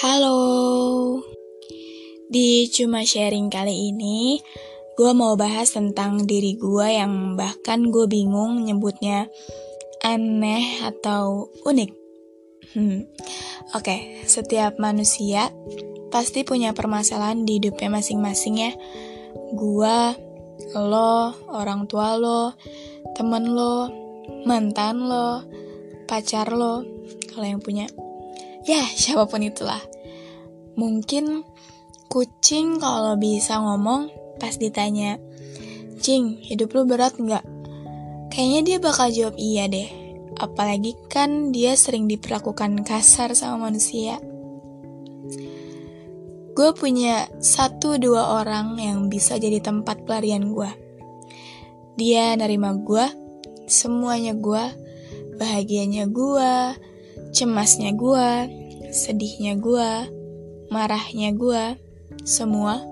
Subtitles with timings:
[0.00, 1.20] Halo,
[2.32, 4.40] di cuma sharing kali ini,
[4.96, 9.28] gue mau bahas tentang diri gue yang bahkan gue bingung nyebutnya
[10.00, 11.92] aneh atau unik.
[12.72, 13.04] Hmm.
[13.76, 15.52] Oke, setiap manusia
[16.08, 18.72] pasti punya permasalahan di hidupnya masing-masing ya.
[19.52, 20.16] Gua,
[20.80, 22.56] lo, orang tua lo,
[23.12, 23.92] temen lo,
[24.48, 25.44] mantan lo,
[26.08, 26.88] pacar lo,
[27.36, 27.84] kalau yang punya.
[28.68, 29.80] Ya, siapa pun itulah.
[30.76, 31.44] Mungkin
[32.12, 35.20] kucing kalau bisa ngomong pas ditanya,
[36.00, 37.44] Cing, hidup lu berat nggak?
[38.32, 39.88] Kayaknya dia bakal jawab iya deh.
[40.40, 44.16] Apalagi kan dia sering diperlakukan kasar sama manusia.
[46.56, 50.70] Gue punya satu dua orang yang bisa jadi tempat pelarian gue.
[52.00, 53.06] Dia nerima gue,
[53.68, 54.64] semuanya gue,
[55.36, 56.54] bahagianya gue,
[57.30, 58.30] cemasnya gue,
[58.90, 59.90] sedihnya gue,
[60.70, 61.78] marahnya gue,
[62.26, 62.82] semua.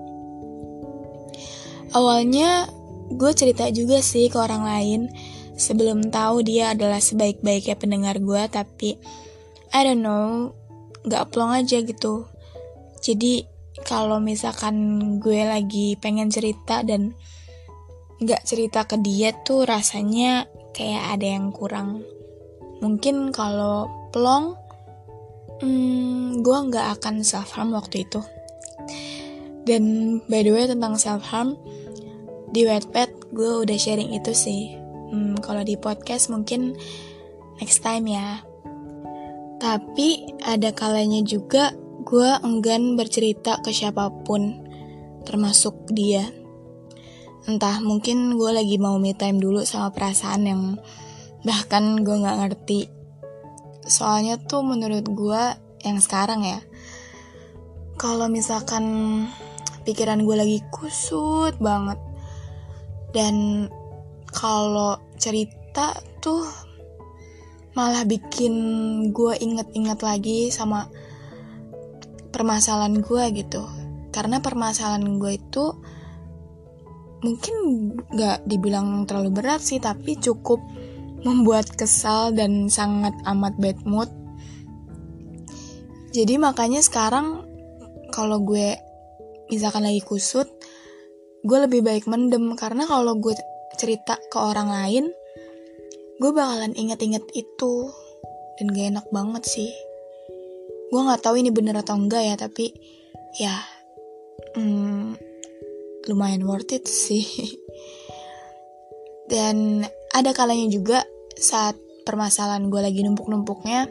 [1.89, 2.69] Awalnya
[3.09, 5.01] gue cerita juga sih ke orang lain
[5.59, 8.95] sebelum tahu dia adalah sebaik-baiknya pendengar gue, tapi
[9.75, 10.55] I don't know,
[11.05, 12.29] gak plong aja gitu.
[13.03, 13.43] Jadi
[13.83, 14.75] kalau misalkan
[15.19, 17.15] gue lagi pengen cerita dan
[18.19, 22.03] gak cerita ke dia tuh rasanya kayak ada yang kurang.
[22.79, 24.57] Mungkin kalau plong,
[25.61, 28.21] hmm, gue nggak akan self harm waktu itu.
[29.67, 31.53] Dan by the way tentang self harm
[32.49, 34.73] di Wattpad gue udah sharing itu sih.
[35.09, 36.73] Hmm, kalau di podcast mungkin
[37.61, 38.41] next time ya.
[39.59, 41.75] Tapi ada kalanya juga
[42.07, 44.65] gue enggan bercerita ke siapa pun,
[45.27, 46.25] termasuk dia.
[47.45, 50.61] Entah mungkin gue lagi mau me time dulu sama perasaan yang
[51.43, 52.98] bahkan gue nggak ngerti.
[53.89, 55.43] Soalnya tuh menurut gue
[55.81, 56.61] yang sekarang ya,
[57.97, 58.85] kalau misalkan
[59.83, 61.97] pikiran gue lagi kusut banget
[63.17, 63.65] dan
[64.29, 66.45] kalau cerita tuh
[67.73, 68.53] malah bikin
[69.09, 70.85] gue inget-inget lagi sama
[72.29, 73.65] permasalahan gue gitu.
[74.13, 75.65] Karena permasalahan gue itu
[77.19, 77.55] mungkin
[78.15, 80.63] gak dibilang terlalu berat sih tapi cukup
[81.23, 84.09] membuat kesal dan sangat amat bad mood.
[86.09, 87.45] Jadi makanya sekarang
[88.09, 88.73] kalau gue
[89.53, 90.49] misalkan lagi kusut
[91.43, 92.55] gue lebih baik mendem.
[92.55, 93.35] Karena kalau gue
[93.79, 95.05] cerita ke orang lain
[96.19, 97.91] gue bakalan inget-inget itu.
[98.59, 99.71] Dan gak enak banget sih.
[100.91, 102.75] Gue nggak tahu ini bener atau enggak ya tapi
[103.39, 103.55] ya
[104.57, 105.15] hmm,
[106.11, 107.23] lumayan worth it sih.
[109.31, 109.85] Dan
[110.15, 111.05] ada kalanya juga
[111.37, 113.87] saat permasalahan gue lagi numpuk-numpuknya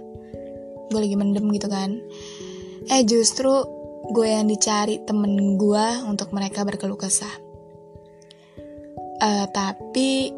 [0.88, 2.00] gue lagi mendem gitu kan.
[2.88, 3.52] Eh justru
[4.08, 7.30] gue yang dicari temen gue untuk mereka berkeluh kesah.
[9.18, 10.30] Uh, tapi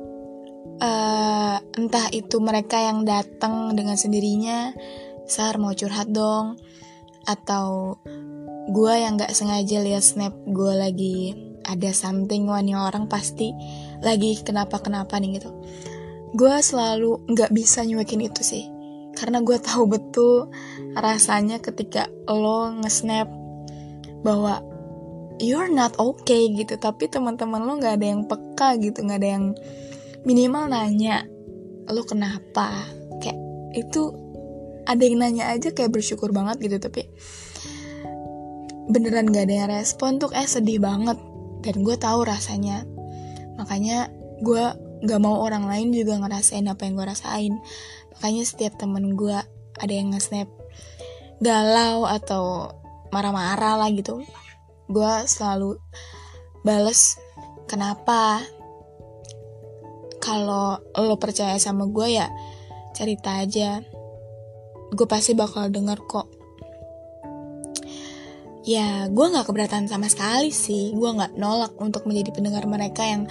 [0.81, 4.73] uh, entah itu mereka yang datang dengan sendirinya
[5.29, 6.59] Sar mau curhat dong
[7.29, 7.95] atau
[8.73, 11.37] gue yang gak sengaja lihat snap gue lagi
[11.69, 13.53] ada something wah nih orang pasti
[14.01, 15.51] lagi kenapa kenapa nih gitu.
[16.37, 18.65] Gue selalu nggak bisa nyuekin itu sih.
[19.17, 20.49] Karena gue tahu betul
[20.95, 23.29] rasanya ketika lo nge-snap
[24.23, 24.63] bahwa
[25.41, 29.45] you're not okay gitu tapi teman-teman lo nggak ada yang peka gitu nggak ada yang
[30.25, 31.25] minimal nanya
[31.91, 32.87] lo kenapa?
[33.19, 33.39] Kayak
[33.75, 34.15] itu
[34.87, 37.11] ada yang nanya aja kayak bersyukur banget gitu tapi
[38.91, 41.19] beneran gak ada yang respon tuh eh sedih banget.
[41.61, 42.83] Dan gue tahu rasanya
[43.61, 44.09] makanya
[44.41, 44.65] gue
[45.05, 47.55] gak mau orang lain juga ngerasain apa yang gue rasain.
[48.17, 49.37] Makanya setiap temen gue
[49.77, 50.49] ada yang nge-snap
[51.41, 52.73] galau atau
[53.13, 54.21] marah-marah lah gitu
[54.91, 55.79] gue selalu
[56.67, 57.15] bales
[57.71, 58.43] kenapa?
[60.21, 62.27] Kalau lo percaya sama gue ya
[62.93, 63.81] cerita aja.
[64.91, 66.27] Gue pasti bakal denger kok
[68.71, 70.95] ya gue nggak keberatan sama sekali sih.
[70.95, 73.27] Gue nggak nolak untuk menjadi pendengar mereka yang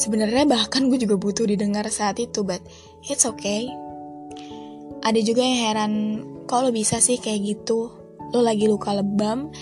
[0.00, 2.64] sebenarnya bahkan gue juga butuh didengar saat itu but
[3.04, 3.68] it's okay.
[5.04, 5.92] Ada juga yang heran
[6.48, 7.92] kok lo bisa sih kayak gitu?
[8.32, 9.52] Lo lagi luka lebam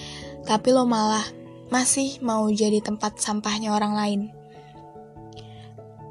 [0.46, 1.26] tapi lo malah
[1.75, 4.20] masih mau jadi tempat sampahnya orang lain.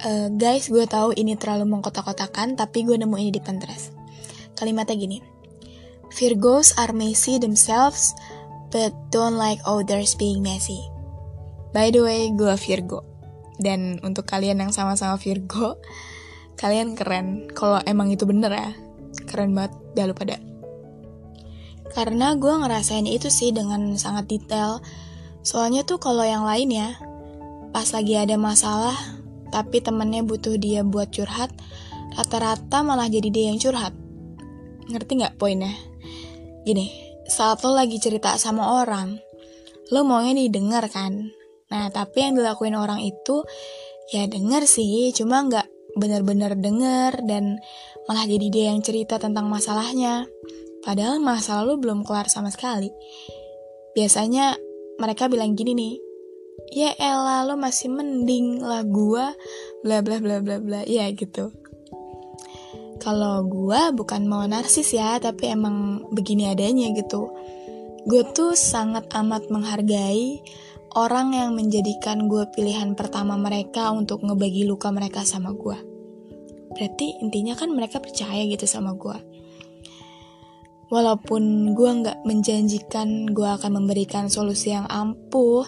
[0.06, 3.96] Uh, guys gue tahu ini terlalu mengkotak-kotakan tapi gue nemu ini di Pinterest.
[4.60, 5.20] Kalimatnya gini
[6.16, 8.16] Virgos are messy themselves
[8.76, 10.84] but don't like others being messy.
[11.72, 13.08] By the way, gue Virgo.
[13.56, 15.80] Dan untuk kalian yang sama-sama Virgo,
[16.62, 17.48] kalian keren.
[17.56, 18.76] Kalau emang itu bener ya,
[19.32, 19.72] keren banget.
[19.96, 20.36] Dah lu pada.
[21.96, 24.84] Karena gue ngerasain itu sih dengan sangat detail.
[25.40, 27.00] Soalnya tuh kalau yang lain ya,
[27.72, 28.98] pas lagi ada masalah,
[29.56, 31.56] tapi temennya butuh dia buat curhat,
[32.20, 33.96] rata-rata malah jadi dia yang curhat.
[34.92, 35.72] Ngerti nggak poinnya?
[36.68, 39.18] Gini, saat lo lagi cerita sama orang,
[39.90, 41.34] lo maunya didengar kan?
[41.74, 43.42] Nah, tapi yang dilakuin orang itu
[44.14, 45.66] ya denger sih, cuma nggak
[45.98, 47.58] bener-bener denger dan
[48.06, 50.30] malah jadi dia yang cerita tentang masalahnya.
[50.86, 52.94] Padahal masalah lo belum kelar sama sekali.
[53.98, 54.54] Biasanya
[55.02, 55.96] mereka bilang gini nih,
[56.78, 59.34] ya elah lo masih mending lah gua,
[59.82, 61.50] bla bla bla bla bla, ya gitu.
[63.06, 67.30] Kalau gue bukan mau narsis ya, tapi emang begini adanya gitu.
[68.10, 70.42] Gue tuh sangat amat menghargai
[70.98, 75.78] orang yang menjadikan gue pilihan pertama mereka untuk ngebagi luka mereka sama gue.
[76.74, 79.18] Berarti intinya kan mereka percaya gitu sama gue.
[80.90, 85.62] Walaupun gue nggak menjanjikan gue akan memberikan solusi yang ampuh,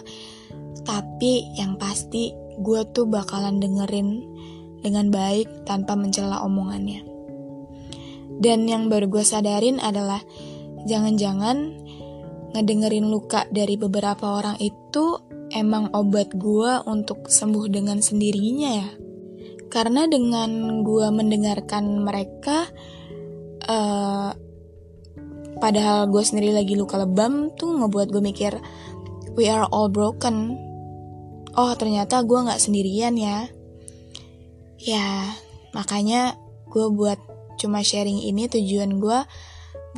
[0.82, 4.26] tapi yang pasti gue tuh bakalan dengerin
[4.82, 7.17] dengan baik tanpa mencela omongannya.
[8.28, 10.20] Dan yang baru gue sadarin adalah
[10.84, 11.88] jangan-jangan
[12.52, 15.20] ngedengerin luka dari beberapa orang itu
[15.52, 18.88] emang obat gue untuk sembuh dengan sendirinya ya.
[19.68, 22.64] Karena dengan gue mendengarkan mereka,
[23.68, 24.32] uh,
[25.60, 28.52] padahal gue sendiri lagi luka lebam tuh ngebuat gue mikir,
[29.36, 30.56] we are all broken.
[31.52, 33.44] Oh ternyata gue gak sendirian ya.
[34.80, 35.36] Ya
[35.76, 36.38] makanya
[36.70, 37.20] gue buat
[37.58, 39.20] cuma sharing ini tujuan gue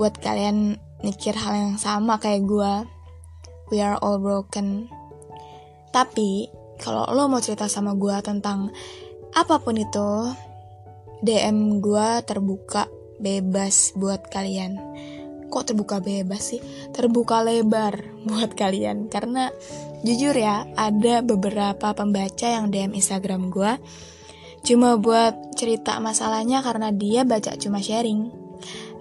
[0.00, 2.72] buat kalian mikir hal yang sama kayak gue.
[3.70, 4.90] We are all broken.
[5.92, 8.72] Tapi kalau lo mau cerita sama gue tentang
[9.36, 10.10] apa pun itu,
[11.20, 12.88] DM gue terbuka
[13.20, 14.80] bebas buat kalian.
[15.50, 16.60] Kok terbuka bebas sih?
[16.94, 19.12] Terbuka lebar buat kalian.
[19.12, 19.52] Karena
[20.00, 23.72] jujur ya, ada beberapa pembaca yang DM Instagram gue
[24.60, 28.28] cuma buat cerita masalahnya karena dia baca cuma sharing.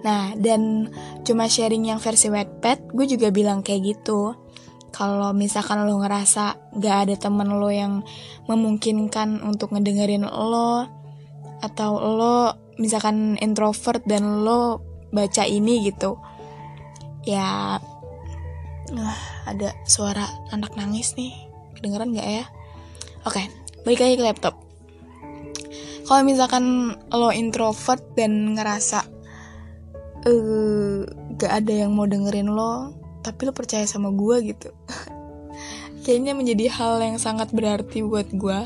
[0.00, 0.88] Nah, dan
[1.28, 4.32] cuma sharing yang versi Wattpad, gue juga bilang kayak gitu.
[4.90, 8.02] Kalau misalkan lo ngerasa gak ada temen lo yang
[8.48, 10.88] memungkinkan untuk ngedengerin lo,
[11.60, 12.36] atau lo
[12.80, 14.80] misalkan introvert dan lo
[15.12, 16.16] baca ini gitu,
[17.28, 17.76] ya
[18.90, 21.36] uh, ada suara anak nangis nih,
[21.76, 22.44] kedengeran gak ya?
[23.28, 23.46] Oke,
[23.84, 24.69] balik lagi ke laptop
[26.10, 29.06] kalau misalkan lo introvert dan ngerasa
[30.26, 31.06] uh,
[31.38, 34.74] gak ada yang mau dengerin lo tapi lo percaya sama gue gitu.
[36.02, 38.58] Kayaknya menjadi hal yang sangat berarti buat gue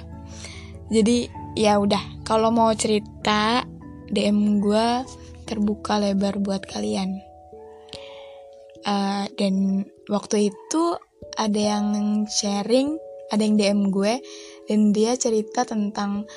[0.88, 3.68] jadi ya udah kalau mau cerita
[4.08, 5.04] DM gue
[5.44, 7.20] terbuka lebar buat kalian.
[8.88, 10.82] Uh, dan waktu itu
[11.36, 12.96] ada yang sharing
[13.32, 14.20] ada yang DM gue
[14.68, 16.28] dan dia cerita tentang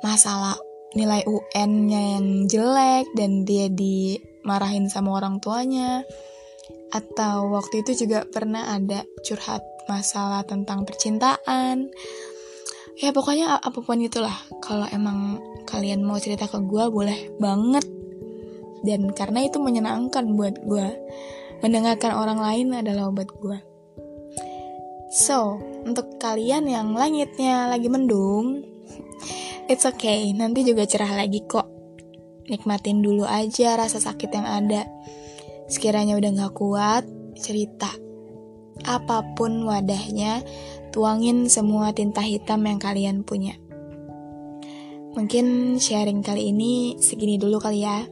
[0.00, 0.56] masalah
[0.98, 6.02] nilai UN-nya yang jelek dan dia dimarahin sama orang tuanya.
[6.90, 11.90] Atau waktu itu juga pernah ada curhat masalah tentang percintaan.
[12.98, 14.34] Ya pokoknya apa pun itulah.
[14.58, 15.38] Kalau emang
[15.70, 17.86] kalian mau cerita ke gue boleh banget.
[18.82, 20.88] Dan karena itu menyenangkan buat gue.
[21.60, 23.58] Mendengarkan orang lain adalah obat gue.
[25.10, 28.62] So, untuk kalian yang langitnya lagi mendung,
[29.70, 31.70] It's okay, nanti juga cerah lagi kok.
[32.50, 34.82] Nikmatin dulu aja rasa sakit yang ada.
[35.70, 37.06] Sekiranya udah gak kuat,
[37.38, 37.86] cerita.
[38.82, 40.42] Apa pun wadahnya,
[40.90, 43.54] tuangin semua tinta hitam yang kalian punya.
[45.14, 48.02] Mungkin sharing kali ini segini dulu kali ya.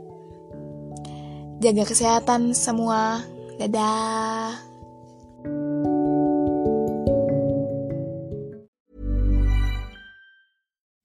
[1.59, 3.27] Jaga kesehatan semua.
[3.59, 4.68] Dadah.